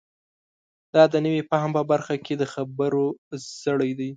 [0.93, 3.05] دا د نوي فهم په برخه کې د خبرو
[3.63, 4.09] زړی دی.